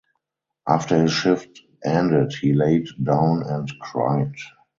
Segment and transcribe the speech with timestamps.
[0.67, 4.33] After his shift ended he laid down and cried.